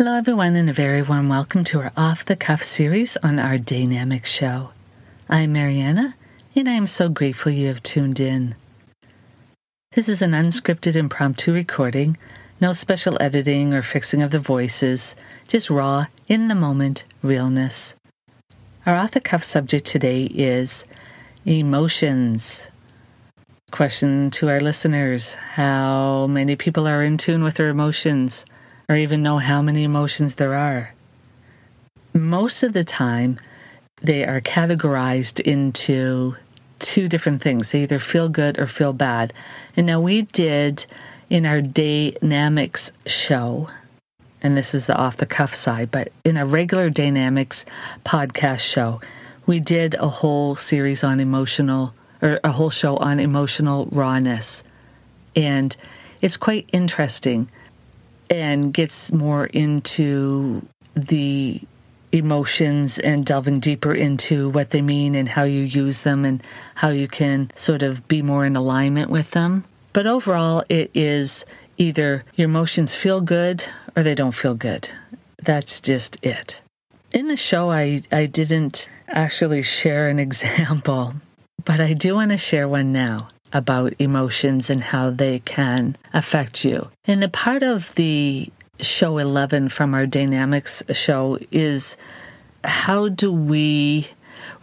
Hello, 0.00 0.14
everyone, 0.14 0.56
and 0.56 0.70
a 0.70 0.72
very 0.72 1.02
warm 1.02 1.28
welcome 1.28 1.62
to 1.64 1.78
our 1.78 1.92
off 1.94 2.24
the 2.24 2.34
cuff 2.34 2.62
series 2.62 3.18
on 3.18 3.38
our 3.38 3.58
DAYnamics 3.58 4.24
Show. 4.24 4.70
I'm 5.28 5.52
Mariana, 5.52 6.16
and 6.56 6.70
I 6.70 6.72
am 6.72 6.86
so 6.86 7.10
grateful 7.10 7.52
you 7.52 7.66
have 7.66 7.82
tuned 7.82 8.18
in. 8.18 8.54
This 9.92 10.08
is 10.08 10.22
an 10.22 10.30
unscripted 10.30 10.96
impromptu 10.96 11.52
recording, 11.52 12.16
no 12.62 12.72
special 12.72 13.18
editing 13.20 13.74
or 13.74 13.82
fixing 13.82 14.22
of 14.22 14.30
the 14.30 14.38
voices, 14.38 15.16
just 15.46 15.68
raw, 15.68 16.06
in 16.28 16.48
the 16.48 16.54
moment 16.54 17.04
realness. 17.22 17.94
Our 18.86 18.96
off 18.96 19.10
the 19.10 19.20
cuff 19.20 19.44
subject 19.44 19.84
today 19.84 20.24
is 20.34 20.86
emotions. 21.44 22.68
Question 23.70 24.30
to 24.30 24.48
our 24.48 24.62
listeners 24.62 25.34
How 25.34 26.26
many 26.26 26.56
people 26.56 26.88
are 26.88 27.02
in 27.02 27.18
tune 27.18 27.44
with 27.44 27.56
their 27.56 27.68
emotions? 27.68 28.46
Or 28.90 28.96
even 28.96 29.22
know 29.22 29.38
how 29.38 29.62
many 29.62 29.84
emotions 29.84 30.34
there 30.34 30.54
are. 30.54 30.92
Most 32.12 32.64
of 32.64 32.72
the 32.72 32.82
time, 32.82 33.38
they 34.02 34.24
are 34.24 34.40
categorized 34.40 35.38
into 35.38 36.34
two 36.80 37.06
different 37.06 37.40
things. 37.40 37.70
They 37.70 37.84
either 37.84 38.00
feel 38.00 38.28
good 38.28 38.58
or 38.58 38.66
feel 38.66 38.92
bad. 38.92 39.32
And 39.76 39.86
now 39.86 40.00
we 40.00 40.22
did 40.22 40.86
in 41.28 41.46
our 41.46 41.60
DAYnamics 41.60 42.90
show, 43.06 43.70
and 44.42 44.58
this 44.58 44.74
is 44.74 44.86
the 44.86 44.96
off 44.96 45.18
the 45.18 45.26
cuff 45.26 45.54
side, 45.54 45.92
but 45.92 46.10
in 46.24 46.36
a 46.36 46.44
regular 46.44 46.90
DAYnamics 46.90 47.64
podcast 48.04 48.58
show, 48.58 49.00
we 49.46 49.60
did 49.60 49.94
a 49.94 50.08
whole 50.08 50.56
series 50.56 51.04
on 51.04 51.20
emotional, 51.20 51.94
or 52.20 52.40
a 52.42 52.50
whole 52.50 52.70
show 52.70 52.96
on 52.96 53.20
emotional 53.20 53.86
rawness. 53.92 54.64
And 55.36 55.76
it's 56.20 56.36
quite 56.36 56.68
interesting 56.72 57.48
and 58.30 58.72
gets 58.72 59.12
more 59.12 59.46
into 59.46 60.64
the 60.94 61.60
emotions 62.12 62.98
and 62.98 63.26
delving 63.26 63.60
deeper 63.60 63.92
into 63.92 64.48
what 64.50 64.70
they 64.70 64.82
mean 64.82 65.14
and 65.14 65.28
how 65.28 65.44
you 65.44 65.62
use 65.62 66.02
them 66.02 66.24
and 66.24 66.42
how 66.76 66.88
you 66.88 67.06
can 67.06 67.50
sort 67.54 67.82
of 67.82 68.06
be 68.08 68.22
more 68.22 68.46
in 68.46 68.56
alignment 68.56 69.10
with 69.10 69.32
them. 69.32 69.64
But 69.92 70.06
overall, 70.06 70.64
it 70.68 70.90
is 70.94 71.44
either 71.78 72.24
your 72.34 72.48
emotions 72.48 72.94
feel 72.94 73.20
good 73.20 73.64
or 73.96 74.02
they 74.02 74.14
don't 74.14 74.32
feel 74.34 74.54
good. 74.54 74.88
That's 75.42 75.80
just 75.80 76.22
it. 76.24 76.60
In 77.12 77.28
the 77.28 77.36
show, 77.36 77.70
I, 77.70 78.02
I 78.12 78.26
didn't 78.26 78.88
actually 79.08 79.62
share 79.62 80.08
an 80.08 80.18
example, 80.26 81.14
but 81.64 81.80
I 81.80 81.92
do 81.92 82.14
want 82.14 82.30
to 82.30 82.38
share 82.38 82.68
one 82.68 82.92
now 82.92 83.30
about 83.52 83.94
emotions 83.98 84.70
and 84.70 84.82
how 84.82 85.10
they 85.10 85.40
can 85.40 85.96
affect 86.12 86.64
you. 86.64 86.88
And 87.04 87.22
the 87.22 87.28
part 87.28 87.62
of 87.62 87.94
the 87.94 88.50
show 88.80 89.18
11 89.18 89.68
from 89.68 89.94
our 89.94 90.06
DAYnamics 90.06 90.94
show 90.94 91.38
is 91.50 91.96
how 92.64 93.08
do 93.08 93.32
we 93.32 94.08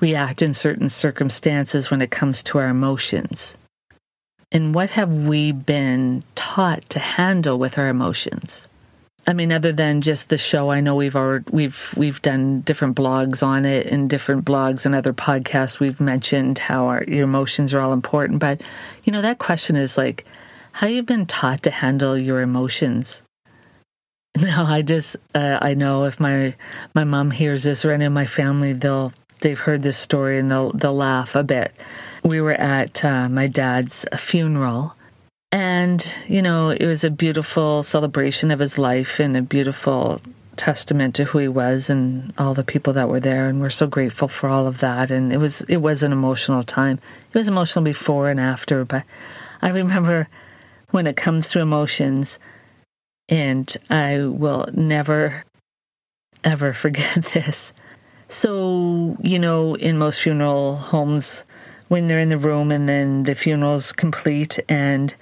react 0.00 0.42
in 0.42 0.54
certain 0.54 0.88
circumstances 0.88 1.90
when 1.90 2.02
it 2.02 2.10
comes 2.10 2.42
to 2.44 2.58
our 2.58 2.68
emotions? 2.68 3.56
And 4.52 4.74
what 4.74 4.90
have 4.90 5.12
we 5.12 5.52
been 5.52 6.22
taught 6.34 6.88
to 6.90 6.98
handle 6.98 7.58
with 7.58 7.78
our 7.78 7.88
emotions? 7.88 8.68
I 9.28 9.32
mean, 9.32 9.50
other 9.50 9.72
than 9.72 10.02
just 10.02 10.28
the 10.28 10.38
show, 10.38 10.70
I 10.70 10.80
know 10.80 10.94
we've 10.94 11.16
already, 11.16 11.44
we've 11.50 11.94
we've 11.96 12.22
done 12.22 12.60
different 12.60 12.96
blogs 12.96 13.42
on 13.42 13.64
it 13.64 13.88
and 13.88 14.08
different 14.08 14.44
blogs 14.44 14.86
and 14.86 14.94
other 14.94 15.12
podcasts. 15.12 15.80
We've 15.80 16.00
mentioned 16.00 16.58
how 16.60 16.86
our 16.86 17.02
your 17.04 17.24
emotions 17.24 17.74
are 17.74 17.80
all 17.80 17.92
important, 17.92 18.38
but 18.38 18.60
you 19.02 19.12
know 19.12 19.22
that 19.22 19.38
question 19.38 19.74
is 19.74 19.98
like, 19.98 20.24
how 20.72 20.86
you've 20.86 21.06
been 21.06 21.26
taught 21.26 21.64
to 21.64 21.70
handle 21.70 22.16
your 22.16 22.40
emotions. 22.40 23.22
Now, 24.38 24.66
I 24.66 24.82
just 24.82 25.16
uh, 25.34 25.58
I 25.62 25.72
know 25.72 26.04
if 26.04 26.20
my 26.20 26.54
my 26.94 27.04
mom 27.04 27.30
hears 27.30 27.62
this 27.62 27.86
or 27.86 27.90
any 27.90 28.04
of 28.04 28.12
my 28.12 28.26
family, 28.26 28.74
they'll 28.74 29.14
they've 29.40 29.58
heard 29.58 29.82
this 29.82 29.96
story 29.96 30.38
and 30.38 30.50
they'll 30.50 30.72
they'll 30.72 30.94
laugh 30.94 31.34
a 31.34 31.42
bit. 31.42 31.72
We 32.22 32.42
were 32.42 32.52
at 32.52 33.02
uh, 33.02 33.30
my 33.30 33.46
dad's 33.46 34.04
funeral 34.18 34.94
and, 35.52 36.06
you 36.28 36.42
know, 36.42 36.70
it 36.70 36.86
was 36.86 37.04
a 37.04 37.10
beautiful 37.10 37.82
celebration 37.82 38.50
of 38.50 38.58
his 38.58 38.78
life 38.78 39.20
and 39.20 39.36
a 39.36 39.42
beautiful 39.42 40.20
testament 40.56 41.14
to 41.14 41.24
who 41.24 41.38
he 41.38 41.48
was 41.48 41.90
and 41.90 42.32
all 42.38 42.54
the 42.54 42.64
people 42.64 42.92
that 42.94 43.08
were 43.08 43.20
there. 43.20 43.48
And 43.48 43.60
we're 43.60 43.70
so 43.70 43.86
grateful 43.86 44.28
for 44.28 44.48
all 44.48 44.66
of 44.66 44.78
that. 44.80 45.10
And 45.10 45.32
it 45.32 45.36
was 45.38 45.60
it 45.62 45.78
was 45.78 46.02
an 46.02 46.12
emotional 46.12 46.62
time. 46.62 46.98
It 47.32 47.38
was 47.38 47.48
emotional 47.48 47.84
before 47.84 48.30
and 48.30 48.40
after 48.40 48.84
but 48.84 49.04
i 49.62 49.68
remember 49.68 50.28
when 50.90 51.06
it 51.06 51.16
comes 51.16 51.48
to 51.50 51.60
emotions 51.60 52.38
and 53.28 53.76
i 53.88 54.18
will 54.18 54.68
never 54.72 55.44
ever 56.44 56.72
forget 56.72 57.24
this. 57.34 57.72
So 58.28 59.16
you 59.20 59.38
know 59.38 59.76
in 59.76 59.98
most 59.98 60.20
funeral 60.20 60.76
homes 60.76 61.44
when 61.88 62.08
they're 62.08 62.18
in 62.18 62.30
the 62.30 62.38
room 62.38 62.72
and 62.72 62.88
then 62.88 63.22
the 63.22 63.34
funeral's 63.34 63.92
complete 63.92 64.58
and 64.68 65.14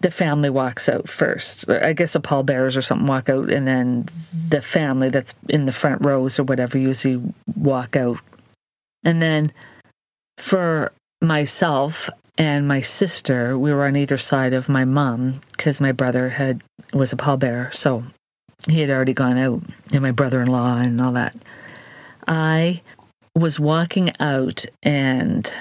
the 0.00 0.10
family 0.10 0.50
walks 0.50 0.88
out 0.88 1.08
first. 1.08 1.68
I 1.68 1.92
guess 1.92 2.14
the 2.14 2.20
pallbearers 2.20 2.76
or 2.76 2.82
something 2.82 3.06
walk 3.06 3.28
out, 3.28 3.50
and 3.50 3.66
then 3.66 4.08
the 4.48 4.62
family 4.62 5.10
that's 5.10 5.34
in 5.48 5.66
the 5.66 5.72
front 5.72 6.04
rows 6.04 6.38
or 6.38 6.44
whatever 6.44 6.78
usually 6.78 7.22
walk 7.54 7.96
out. 7.96 8.18
And 9.04 9.20
then 9.20 9.52
for 10.38 10.92
myself 11.20 12.08
and 12.38 12.66
my 12.66 12.80
sister, 12.80 13.58
we 13.58 13.72
were 13.72 13.84
on 13.84 13.96
either 13.96 14.16
side 14.16 14.54
of 14.54 14.68
my 14.68 14.84
mom 14.84 15.42
because 15.52 15.80
my 15.80 15.92
brother 15.92 16.30
had 16.30 16.62
was 16.94 17.12
a 17.12 17.16
pallbearer, 17.16 17.74
so 17.74 18.02
he 18.68 18.80
had 18.80 18.90
already 18.90 19.12
gone 19.12 19.38
out, 19.38 19.62
and 19.92 20.02
my 20.02 20.12
brother-in-law 20.12 20.78
and 20.78 21.00
all 21.00 21.12
that. 21.12 21.36
I 22.26 22.82
was 23.34 23.60
walking 23.60 24.12
out 24.18 24.64
and 24.82 25.52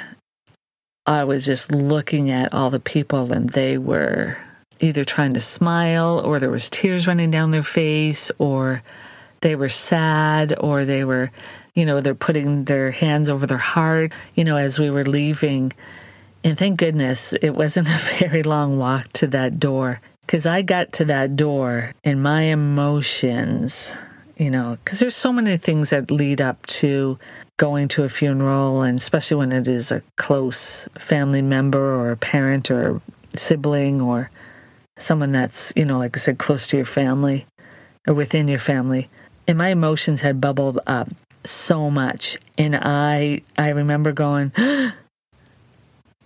I 1.09 1.24
was 1.24 1.44
just 1.44 1.72
looking 1.72 2.30
at 2.30 2.53
all 2.53 2.70
the 2.70 2.80
people, 2.80 3.34
and 3.34 3.50
they 3.50 3.80
were 3.80 4.38
either 4.80 5.03
trying 5.03 5.34
to 5.34 5.42
smile, 5.42 6.22
or 6.24 6.40
there 6.40 6.52
was 6.52 6.70
tears 6.70 7.08
running 7.08 7.31
down 7.31 7.50
their 7.50 7.64
face, 7.64 8.30
or 8.38 8.84
they 9.42 9.56
were 9.56 9.69
sad, 9.69 10.53
or 10.59 10.86
they 10.86 11.03
were, 11.03 11.31
you 11.74 11.84
know, 11.84 12.00
they're 12.00 12.14
putting 12.14 12.66
their 12.66 12.92
hands 12.92 13.31
over 13.31 13.48
their 13.48 13.58
heart, 13.58 14.14
you 14.36 14.44
know, 14.44 14.56
as 14.56 14.78
we 14.78 14.92
were 14.92 15.03
leaving. 15.03 15.74
And 16.44 16.56
thank 16.59 16.78
goodness 16.78 17.34
it 17.42 17.56
wasn't 17.56 17.88
a 17.88 17.98
very 18.19 18.44
long 18.44 18.78
walk 18.78 19.12
to 19.14 19.25
that 19.30 19.59
door 19.59 20.02
because 20.28 20.46
I 20.46 20.62
got 20.62 20.94
to 20.94 21.06
that 21.06 21.36
door 21.36 21.92
and 22.03 22.22
my 22.22 22.44
emotions, 22.44 23.92
you 24.39 24.50
know, 24.50 24.77
because 24.83 25.00
there's 25.00 25.17
so 25.17 25.33
many 25.33 25.57
things 25.57 25.89
that 25.89 26.09
lead 26.09 26.39
up 26.39 26.66
to 26.66 27.19
going 27.57 27.89
to 27.89 28.05
a 28.05 28.09
funeral, 28.09 28.81
and 28.81 28.97
especially 28.97 29.35
when 29.35 29.51
it 29.51 29.67
is 29.67 29.91
a 29.91 30.01
close 30.16 30.88
family 30.97 31.41
member 31.41 31.94
or 31.95 32.11
a 32.11 32.17
parent 32.17 32.72
or 32.72 32.95
a 32.95 33.38
sibling 33.38 34.01
or 34.01 34.31
someone 34.95 35.33
that's, 35.33 35.73
you 35.75 35.83
know, 35.83 35.97
like 36.00 36.16
I 36.16 36.19
said, 36.22 36.39
close 36.39 36.67
to 36.67 36.77
your 36.77 36.85
family 36.85 37.45
or 38.07 38.13
within 38.13 38.47
your 38.47 38.59
family. 38.59 39.09
And 39.45 39.57
my 39.57 39.69
emotions 39.69 40.22
had 40.22 40.39
bubbled 40.39 40.79
up 40.88 41.09
so 41.44 41.89
much. 41.89 42.38
And 42.57 42.77
I 42.77 43.41
I 43.57 43.69
remember 43.69 44.13
going, 44.13 44.53
and 44.56 44.94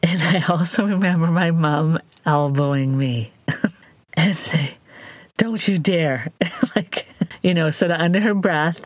I 0.03 0.43
also 0.47 0.85
remember 0.85 1.27
my 1.27 1.49
mom 1.49 1.97
elbowing 2.27 2.95
me 2.95 3.31
and 4.13 4.37
say, 4.37 4.75
Don't 5.37 5.67
you 5.67 5.79
dare. 5.79 6.31
like, 6.75 7.07
you 7.43 7.53
know, 7.53 7.69
sort 7.69 7.91
of 7.91 7.99
under 7.99 8.19
her 8.21 8.33
breath. 8.33 8.81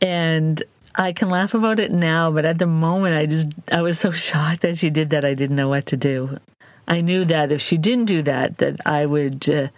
And 0.00 0.62
I 0.94 1.12
can 1.12 1.28
laugh 1.28 1.52
about 1.52 1.78
it 1.78 1.92
now, 1.92 2.30
but 2.30 2.44
at 2.46 2.58
the 2.58 2.66
moment, 2.66 3.14
I 3.14 3.26
just, 3.26 3.48
I 3.70 3.82
was 3.82 3.98
so 3.98 4.10
shocked 4.12 4.62
that 4.62 4.78
she 4.78 4.88
did 4.88 5.10
that. 5.10 5.24
I 5.24 5.34
didn't 5.34 5.56
know 5.56 5.68
what 5.68 5.86
to 5.86 5.96
do. 5.96 6.38
I 6.88 7.00
knew 7.00 7.24
that 7.24 7.52
if 7.52 7.60
she 7.60 7.76
didn't 7.76 8.06
do 8.06 8.22
that, 8.22 8.58
that 8.58 8.80
I 8.86 9.06
would 9.06 9.48
uh, 9.50 9.68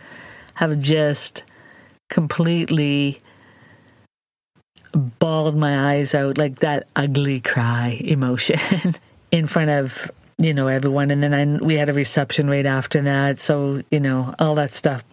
have 0.54 0.78
just 0.80 1.42
completely 2.10 3.20
bawled 4.92 5.56
my 5.56 5.94
eyes 5.94 6.14
out 6.14 6.38
like 6.38 6.60
that 6.60 6.86
ugly 6.96 7.40
cry 7.40 8.00
emotion 8.00 8.58
in 9.30 9.46
front 9.46 9.70
of 9.70 10.10
you 10.38 10.54
know 10.54 10.66
everyone 10.66 11.10
and 11.10 11.22
then 11.22 11.34
I, 11.34 11.62
we 11.62 11.74
had 11.74 11.88
a 11.88 11.92
reception 11.92 12.48
right 12.48 12.64
after 12.64 13.02
that 13.02 13.38
so 13.38 13.82
you 13.90 14.00
know 14.00 14.34
all 14.38 14.54
that 14.54 14.72
stuff 14.72 15.04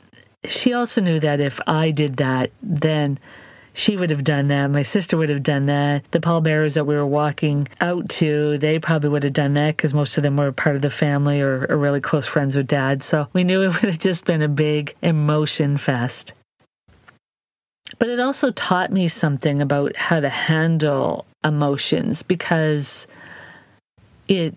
she 0.50 0.74
also 0.74 1.01
knew 1.01 1.19
that 1.19 1.39
if 1.39 1.59
i 1.68 1.92
did 1.92 2.18
that 2.18 2.51
then 2.62 3.19
she 3.75 3.97
would 3.97 4.09
have 4.09 4.24
done 4.24 4.47
that. 4.47 4.68
My 4.68 4.83
sister 4.83 5.18
would 5.18 5.27
have 5.27 5.44
done 5.44 5.65
that. 5.65 6.09
The 6.12 6.21
pallbearers 6.21 6.75
that 6.75 6.86
we 6.86 6.95
were 6.95 7.06
walking 7.06 7.68
out 7.81 8.07
to, 8.12 8.57
they 8.57 8.80
probably 8.80 9.09
would 9.09 9.24
have 9.24 9.33
done 9.33 9.53
that 9.56 9.75
because 9.75 9.94
most 9.94 10.15
of 10.15 10.24
them 10.24 10.38
were 10.38 10.53
part 10.53 10.77
of 10.77 10.81
the 10.81 10.89
family 10.89 11.42
or, 11.42 11.68
or 11.69 11.75
really 11.75 12.00
close 12.00 12.25
friends 12.25 12.56
with 12.56 12.68
dad. 12.68 13.03
So 13.03 13.27
we 13.33 13.44
knew 13.44 13.63
it 13.63 13.68
would 13.81 13.92
have 13.92 14.00
just 14.00 14.24
been 14.24 14.42
a 14.42 14.47
big 14.47 14.95
emotion 15.01 15.77
fest. 15.77 16.31
But 18.00 18.07
it 18.07 18.21
also 18.21 18.51
taught 18.51 18.94
me 18.94 19.09
something 19.09 19.62
about 19.62 19.95
how 19.98 20.21
to 20.21 20.30
handle 20.30 21.25
emotions 21.44 22.24
because 22.24 23.07
it 24.30 24.56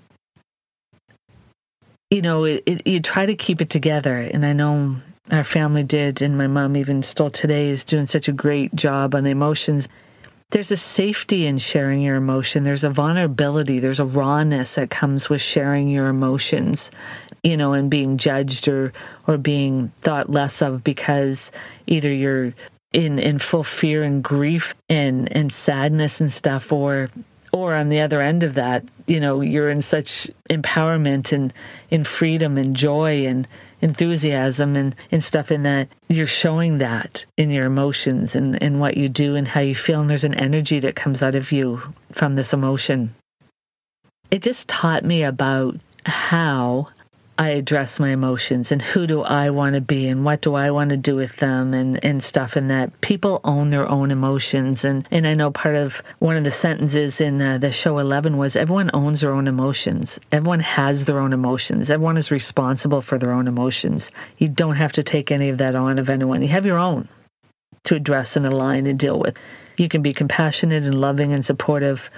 you 2.11 2.23
know, 2.23 2.44
it, 2.44 2.62
it, 2.64 2.87
you 2.87 3.00
try 3.00 3.26
to 3.26 3.34
keep 3.34 3.61
it 3.61 3.69
together. 3.69 4.17
And 4.17 4.46
I 4.46 4.55
know 4.55 4.96
our 5.31 5.45
family 5.45 5.83
did, 5.83 6.23
and 6.23 6.39
my 6.39 6.47
mom 6.47 6.77
even 6.77 7.03
still 7.03 7.31
today 7.31 7.69
is 7.69 7.85
doing 7.85 8.07
such 8.07 8.29
a 8.29 8.33
great 8.33 8.75
job 8.75 9.15
on 9.15 9.25
the 9.25 9.31
emotions. 9.31 9.89
There's 10.51 10.71
a 10.71 10.77
safety 10.77 11.47
in 11.47 11.59
sharing 11.59 12.01
your 12.01 12.17
emotion. 12.17 12.63
There's 12.63 12.85
a 12.85 12.91
vulnerability. 12.91 13.81
There's 13.81 14.01
a 14.01 14.07
rawness 14.07 14.77
that 14.77 14.89
comes 14.89 15.29
with 15.29 15.43
sharing 15.43 15.89
your 15.89 16.09
emotions, 16.09 16.91
you 17.43 17.57
know, 17.57 17.75
and 17.75 17.91
being 17.91 18.17
judged 18.17 18.69
or 18.69 18.93
or 19.27 19.37
being 19.37 19.93
thought 19.99 20.31
less 20.31 20.63
of 20.63 20.83
because 20.83 21.53
either 21.87 22.11
you're 22.11 22.55
in 22.95 23.19
in 23.19 23.39
full 23.39 23.65
fear 23.65 24.03
and 24.03 24.25
grief 24.25 24.75
and 24.89 25.31
and 25.37 25.53
sadness 25.53 26.21
and 26.21 26.33
stuff, 26.33 26.73
or 26.73 27.11
or 27.53 27.75
on 27.75 27.91
the 27.91 28.01
other 28.01 28.23
end 28.23 28.43
of 28.43 28.55
that, 28.55 28.85
you 29.07 29.21
know, 29.21 29.43
you're 29.43 29.69
in 29.69 29.83
such 29.83 30.31
empowerment 30.49 31.33
and 31.33 31.53
in 31.91 32.05
freedom 32.05 32.57
and 32.57 32.75
joy 32.75 33.27
and 33.27 33.47
enthusiasm 33.81 34.77
and, 34.77 34.95
and 35.11 35.23
stuff 35.23 35.51
in 35.51 35.63
that 35.63 35.89
you're 36.09 36.27
showing 36.27 36.79
that 36.79 37.25
in 37.37 37.51
your 37.51 37.67
emotions 37.67 38.35
and, 38.35 38.61
and 38.63 38.81
what 38.81 38.97
you 38.97 39.09
do 39.09 39.37
and 39.37 39.49
how 39.49 39.61
you 39.61 39.75
feel. 39.75 40.01
And 40.01 40.11
there's 40.11 40.25
an 40.25 40.35
energy 40.35 40.81
that 40.81 40.97
comes 40.97 41.23
out 41.23 41.35
of 41.35 41.53
you 41.53 41.81
from 42.13 42.35
this 42.35 42.53
emotion. 42.53 43.15
It 44.31 44.43
just 44.43 44.69
taught 44.69 45.05
me 45.05 45.23
about 45.23 45.77
how 46.05 46.89
I 47.38 47.50
address 47.50 48.00
my 48.00 48.11
emotions 48.11 48.73
and 48.73 48.82
who 48.82 49.06
do 49.06 49.23
I 49.23 49.50
want 49.50 49.76
to 49.76 49.81
be 49.81 50.08
and 50.08 50.25
what 50.25 50.40
do 50.40 50.56
I 50.56 50.73
want 50.73 50.90
to 50.90 50.96
do 50.96 51.14
with 51.14 51.37
them 51.37 51.73
and, 51.73 52.05
and 52.05 52.20
stuff 52.20 52.56
and 52.56 52.69
that. 52.69 53.00
People 53.00 53.40
own 53.44 53.69
their 53.69 53.88
own 53.88 54.11
emotions. 54.11 54.85
And, 54.85 55.06
and 55.12 55.25
I 55.25 55.35
know 55.35 55.52
part 55.52 55.76
of 55.76 56.02
one 56.19 56.37
of 56.37 56.43
the 56.43 56.50
sentences 56.50 57.20
in 57.20 57.40
uh, 57.40 57.58
the 57.58 57.70
show 57.70 57.99
11 57.99 58.38
was 58.38 58.56
everyone 58.56 58.90
owns 58.93 59.20
their 59.20 59.32
own 59.32 59.46
emotions. 59.46 60.19
Everyone 60.32 60.58
has 60.58 61.05
their 61.05 61.20
own 61.20 61.32
emotions. 61.32 61.93
Everyone 61.93 62.17
is 62.17 62.32
responsible 62.32 63.02
for 63.02 63.19
their 63.19 63.32
own 63.32 63.46
emotions. 63.46 64.11
You 64.38 64.49
don't 64.49 64.76
have 64.76 64.93
to 64.94 65.05
take 65.05 65.31
any 65.31 65.49
of 65.49 65.58
that 65.58 65.76
on 65.76 66.00
of 66.00 66.11
anyone. 66.11 66.43
You 66.43 66.49
have 66.49 66.67
your 66.67 66.79
own 66.79 67.08
to 67.84 67.94
address 67.94 68.37
and 68.37 68.46
align 68.46 68.87
and 68.87 68.99
deal 68.99 69.19
with. 69.20 69.37
You 69.76 69.88
can 69.88 70.02
be 70.02 70.12
compassionate 70.12 70.82
and 70.82 71.00
loving 71.00 71.32
and 71.32 71.44
supportive 71.44 72.11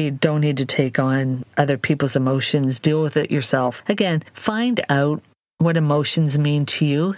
you 0.00 0.10
don't 0.10 0.40
need 0.40 0.56
to 0.56 0.66
take 0.66 0.98
on 0.98 1.44
other 1.56 1.76
people's 1.76 2.16
emotions. 2.16 2.80
Deal 2.80 3.02
with 3.02 3.16
it 3.16 3.30
yourself. 3.30 3.82
Again, 3.88 4.22
find 4.32 4.80
out 4.88 5.22
what 5.58 5.76
emotions 5.76 6.38
mean 6.38 6.66
to 6.66 6.86
you 6.86 7.14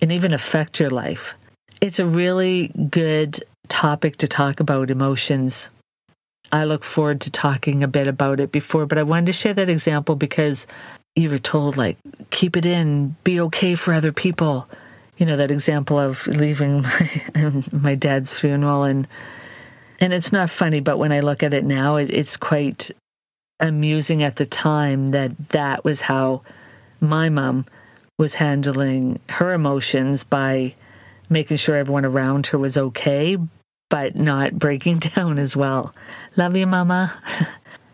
and 0.00 0.10
even 0.10 0.32
affect 0.32 0.80
your 0.80 0.90
life. 0.90 1.34
It's 1.80 1.98
a 1.98 2.06
really 2.06 2.68
good 2.90 3.42
topic 3.68 4.16
to 4.16 4.28
talk 4.28 4.60
about 4.60 4.90
emotions. 4.90 5.70
I 6.50 6.64
look 6.64 6.82
forward 6.82 7.20
to 7.22 7.30
talking 7.30 7.82
a 7.82 7.88
bit 7.88 8.08
about 8.08 8.40
it 8.40 8.50
before, 8.50 8.86
but 8.86 8.98
I 8.98 9.02
wanted 9.02 9.26
to 9.26 9.32
share 9.32 9.54
that 9.54 9.68
example 9.68 10.16
because 10.16 10.66
you 11.14 11.28
were 11.28 11.38
told, 11.38 11.76
like, 11.76 11.98
keep 12.30 12.56
it 12.56 12.64
in, 12.64 13.16
be 13.22 13.40
okay 13.40 13.74
for 13.74 13.92
other 13.92 14.12
people. 14.12 14.68
You 15.18 15.26
know, 15.26 15.36
that 15.36 15.50
example 15.50 15.98
of 15.98 16.26
leaving 16.26 16.82
my, 17.34 17.62
my 17.72 17.94
dad's 17.94 18.38
funeral 18.38 18.84
and 18.84 19.06
and 20.00 20.12
it's 20.12 20.32
not 20.32 20.50
funny, 20.50 20.80
but 20.80 20.98
when 20.98 21.12
I 21.12 21.20
look 21.20 21.42
at 21.42 21.54
it 21.54 21.64
now, 21.64 21.96
it, 21.96 22.10
it's 22.10 22.36
quite 22.36 22.90
amusing 23.60 24.22
at 24.22 24.36
the 24.36 24.46
time 24.46 25.08
that 25.08 25.48
that 25.50 25.84
was 25.84 26.00
how 26.02 26.42
my 27.00 27.28
mom 27.28 27.66
was 28.18 28.34
handling 28.34 29.20
her 29.28 29.52
emotions 29.52 30.24
by 30.24 30.74
making 31.28 31.56
sure 31.56 31.76
everyone 31.76 32.04
around 32.04 32.46
her 32.48 32.58
was 32.58 32.78
okay, 32.78 33.36
but 33.90 34.16
not 34.16 34.58
breaking 34.58 34.98
down 35.16 35.38
as 35.38 35.56
well. 35.56 35.94
Love 36.36 36.56
you, 36.56 36.66
Mama. 36.66 37.16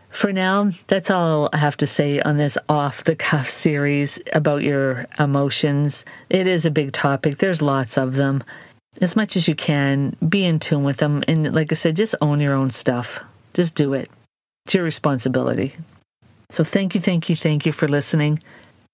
For 0.09 0.31
now, 0.31 0.71
that's 0.87 1.09
all 1.09 1.49
I 1.51 1.57
have 1.57 1.75
to 1.77 1.87
say 1.87 2.21
on 2.21 2.37
this 2.37 2.57
off 2.69 3.03
the 3.03 3.17
cuff 3.17 3.49
series 3.49 4.17
about 4.31 4.63
your 4.63 5.07
emotions. 5.19 6.05
It 6.29 6.47
is 6.47 6.65
a 6.65 6.71
big 6.71 6.93
topic, 6.93 7.37
there's 7.37 7.61
lots 7.61 7.97
of 7.97 8.15
them 8.15 8.41
as 9.01 9.15
much 9.15 9.35
as 9.35 9.47
you 9.47 9.55
can, 9.55 10.15
be 10.27 10.45
in 10.45 10.59
tune 10.59 10.83
with 10.83 10.97
them. 10.97 11.23
And 11.27 11.53
like 11.53 11.71
I 11.71 11.75
said, 11.75 11.95
just 11.95 12.15
own 12.21 12.39
your 12.39 12.53
own 12.53 12.71
stuff. 12.71 13.23
Just 13.53 13.75
do 13.75 13.93
it. 13.93 14.09
It's 14.65 14.73
your 14.73 14.83
responsibility. 14.83 15.75
So 16.49 16.63
thank 16.63 16.95
you, 16.95 17.01
thank 17.01 17.29
you, 17.29 17.35
thank 17.35 17.65
you 17.65 17.71
for 17.71 17.87
listening. 17.87 18.41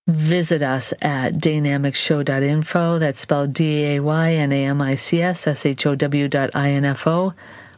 Visit 0.08 0.64
us 0.64 0.94
at 1.02 1.36
daynamicsshow.info. 1.36 3.00
That's 3.00 3.20
spelled 3.20 3.54
D 3.54 3.86
A 3.86 4.00
Y 4.00 4.34
N 4.34 4.52
A 4.52 4.66
M 4.66 4.82
I 4.82 4.96
C 4.96 5.22
S 5.22 5.48
S 5.48 5.66
H 5.66 5.86
O 5.86 5.96
W 5.96 6.28
dot 6.28 6.50
I 6.54 6.72
N 6.72 6.86
F 6.86 7.08
O 7.08 7.34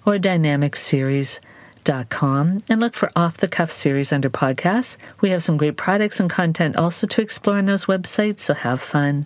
or 0.06 0.18
dynamicsseries.com 0.18 2.64
and 2.69 2.80
look 2.80 2.94
for 2.94 3.12
Off 3.16 3.38
the 3.38 3.48
Cuff 3.48 3.72
series 3.72 4.14
under 4.14 4.30
podcasts. 4.30 4.98
We 5.22 5.31
have 5.31 5.44
some 5.44 5.58
great 5.58 5.78
products 5.78 6.19
and 6.19 6.30
content 6.30 6.76
also 6.78 7.08
to 7.08 7.22
explore 7.22 7.58
in 7.58 7.66
those 7.66 7.86
websites, 7.86 8.42
so 8.42 8.54
have 8.54 8.81
fun. 8.81 9.26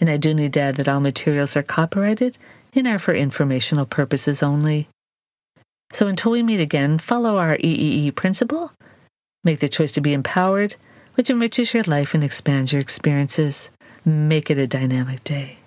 And 0.00 0.08
I 0.08 0.16
do 0.16 0.32
need 0.32 0.54
to 0.54 0.60
add 0.60 0.76
that 0.76 0.88
all 0.88 1.00
materials 1.00 1.56
are 1.56 1.62
copyrighted 1.62 2.38
and 2.74 2.86
are 2.86 2.98
for 2.98 3.14
informational 3.14 3.86
purposes 3.86 4.42
only. 4.42 4.88
So 5.92 6.06
until 6.06 6.32
we 6.32 6.42
meet 6.42 6.60
again, 6.60 6.98
follow 6.98 7.38
our 7.38 7.56
EEE 7.56 8.14
principle. 8.14 8.72
Make 9.44 9.60
the 9.60 9.68
choice 9.68 9.92
to 9.92 10.00
be 10.00 10.12
empowered, 10.12 10.76
which 11.14 11.30
enriches 11.30 11.72
your 11.72 11.84
life 11.84 12.14
and 12.14 12.22
expands 12.22 12.72
your 12.72 12.80
experiences. 12.80 13.70
Make 14.04 14.50
it 14.50 14.58
a 14.58 14.66
dynamic 14.66 15.24
day. 15.24 15.57